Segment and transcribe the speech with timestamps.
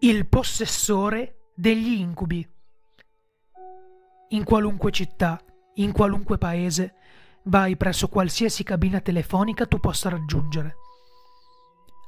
[0.00, 2.48] Il possessore degli incubi.
[4.28, 5.42] In qualunque città,
[5.74, 6.94] in qualunque paese,
[7.46, 10.76] vai presso qualsiasi cabina telefonica tu possa raggiungere.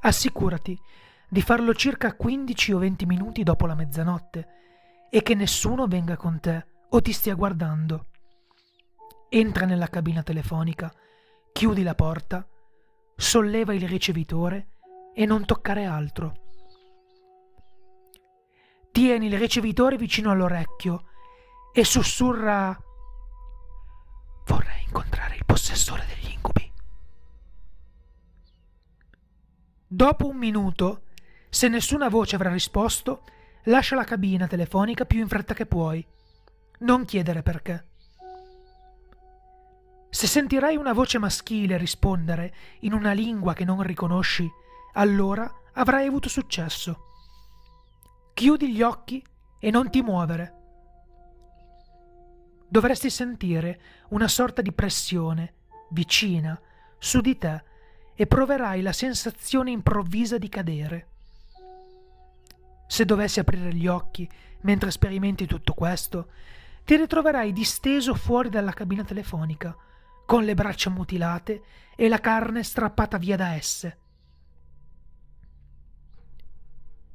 [0.02, 0.78] Assicurati
[1.28, 4.48] di farlo circa 15 o 20 minuti dopo la mezzanotte
[5.10, 8.06] e che nessuno venga con te o ti stia guardando.
[9.28, 10.94] Entra nella cabina telefonica,
[11.50, 12.46] chiudi la porta,
[13.16, 14.68] solleva il ricevitore
[15.12, 16.49] e non toccare altro.
[18.92, 21.04] Tieni il ricevitore vicino all'orecchio
[21.72, 22.76] e sussurra
[24.50, 26.68] Vorrei incontrare il possessore degli incubi.
[29.86, 31.02] Dopo un minuto,
[31.48, 33.22] se nessuna voce avrà risposto,
[33.64, 36.04] lascia la cabina telefonica più in fretta che puoi.
[36.80, 37.86] Non chiedere perché.
[40.10, 44.50] Se sentirai una voce maschile rispondere in una lingua che non riconosci,
[44.94, 47.09] allora avrai avuto successo.
[48.40, 49.22] Chiudi gli occhi
[49.58, 50.54] e non ti muovere.
[52.66, 53.80] Dovresti sentire
[54.12, 55.52] una sorta di pressione
[55.90, 56.58] vicina
[56.96, 57.62] su di te
[58.14, 61.08] e proverai la sensazione improvvisa di cadere.
[62.86, 64.26] Se dovessi aprire gli occhi
[64.62, 66.30] mentre sperimenti tutto questo,
[66.86, 69.76] ti ritroverai disteso fuori dalla cabina telefonica,
[70.24, 71.62] con le braccia mutilate
[71.94, 73.98] e la carne strappata via da esse.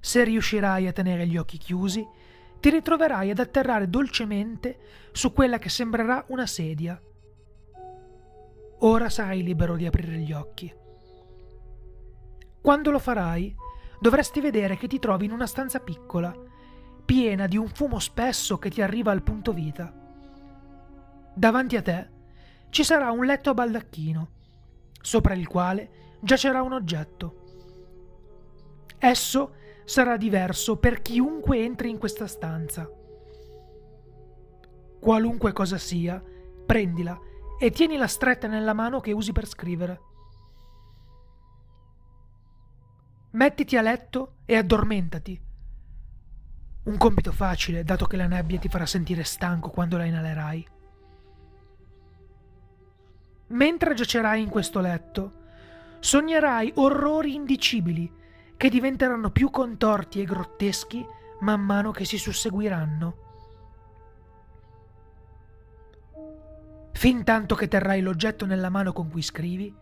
[0.05, 2.07] Se riuscirai a tenere gli occhi chiusi,
[2.59, 4.77] ti ritroverai ad atterrare dolcemente
[5.11, 7.01] su quella che sembrerà una sedia.
[8.81, 10.71] Ora sarai libero di aprire gli occhi.
[12.61, 13.55] Quando lo farai,
[13.99, 16.31] dovresti vedere che ti trovi in una stanza piccola,
[17.03, 19.91] piena di un fumo spesso che ti arriva al punto vita.
[21.33, 22.09] Davanti a te
[22.69, 24.29] ci sarà un letto a baldacchino,
[25.01, 27.41] sopra il quale giacerà un oggetto.
[28.99, 32.89] Esso sarà diverso per chiunque entri in questa stanza.
[34.99, 36.21] Qualunque cosa sia,
[36.65, 37.17] prendila
[37.59, 40.01] e tienila stretta nella mano che usi per scrivere.
[43.31, 45.41] Mettiti a letto e addormentati.
[46.85, 50.67] Un compito facile, dato che la nebbia ti farà sentire stanco quando la inalerai.
[53.47, 55.43] Mentre giacerai in questo letto,
[55.99, 58.11] sognerai orrori indicibili
[58.57, 61.05] che diventeranno più contorti e grotteschi
[61.39, 63.23] man mano che si susseguiranno.
[66.93, 69.73] Fin tanto che terrai l'oggetto nella mano con cui scrivi,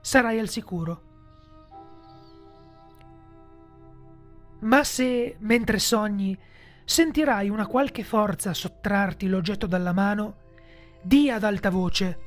[0.00, 1.02] sarai al sicuro.
[4.60, 6.38] Ma se, mentre sogni,
[6.84, 10.36] sentirai una qualche forza sottrarti l'oggetto dalla mano,
[11.00, 12.18] di ad alta voce.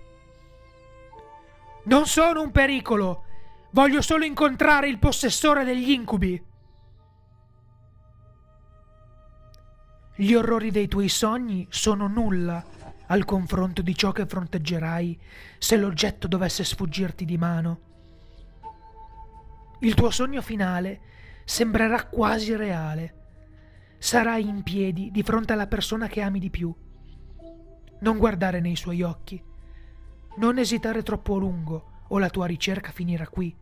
[1.84, 3.26] Non sono un pericolo,
[3.74, 6.44] Voglio solo incontrare il possessore degli incubi.
[10.14, 12.62] Gli orrori dei tuoi sogni sono nulla
[13.08, 15.20] al confronto di ciò che fronteggerai
[15.58, 17.80] se l'oggetto dovesse sfuggirti di mano.
[19.80, 21.00] Il tuo sogno finale
[21.46, 23.16] sembrerà quasi reale.
[24.00, 26.76] Sarai in piedi di fronte alla persona che ami di più.
[28.02, 29.42] Non guardare nei suoi occhi.
[30.36, 33.56] Non esitare troppo a lungo o la tua ricerca finirà qui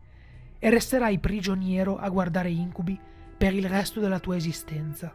[0.58, 2.98] e resterai prigioniero a guardare incubi
[3.36, 5.14] per il resto della tua esistenza.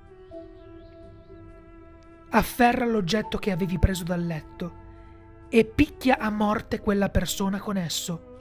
[2.29, 4.84] Afferra l'oggetto che avevi preso dal letto
[5.50, 8.34] e picchia a morte quella persona con esso.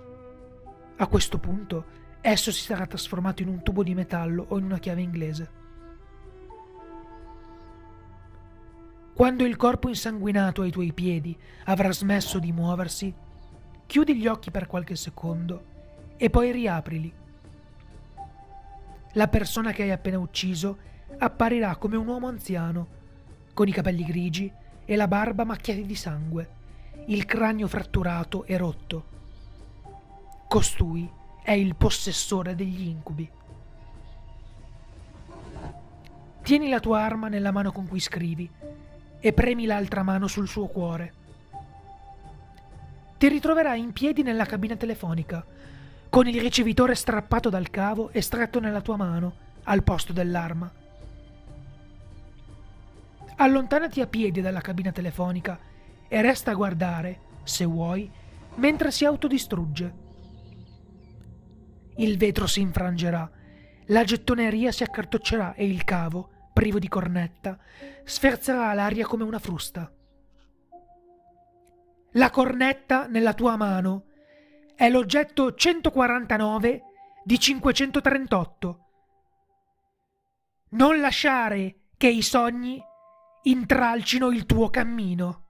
[0.97, 1.85] A questo punto
[2.21, 5.63] esso si sarà trasformato in un tubo di metallo o in una chiave inglese.
[9.15, 13.15] Quando il corpo insanguinato ai tuoi piedi avrà smesso di muoversi,
[13.95, 15.63] Chiudi gli occhi per qualche secondo
[16.17, 17.13] e poi riaprili.
[19.13, 20.79] La persona che hai appena ucciso
[21.17, 22.89] apparirà come un uomo anziano,
[23.55, 24.53] con i capelli grigi
[24.85, 26.49] e la barba macchiati di sangue,
[27.07, 29.05] il cranio fratturato e rotto.
[30.49, 31.09] Costui
[31.45, 33.31] è il possessore degli incubi.
[36.43, 38.51] Tieni la tua arma nella mano con cui scrivi
[39.21, 41.23] e premi l'altra mano sul suo cuore
[43.25, 45.43] ti ritroverai in piedi nella cabina telefonica,
[46.11, 49.33] con il ricevitore strappato dal cavo e stretto nella tua mano,
[49.63, 50.71] al posto dell'arma.
[53.37, 55.59] Allontanati a piedi dalla cabina telefonica
[56.07, 58.11] e resta a guardare, se vuoi,
[58.57, 59.95] mentre si autodistrugge.
[61.97, 63.31] Il vetro si infrangerà,
[63.87, 67.57] la gettoneria si accartoccerà e il cavo, privo di cornetta,
[68.05, 69.91] sferzerà l'aria come una frusta.
[72.17, 74.05] La cornetta nella tua mano
[74.77, 76.83] è l'oggetto 149
[77.25, 78.79] di 538.
[80.71, 82.81] Non lasciare che i sogni
[83.43, 85.44] intralcino il tuo cammino.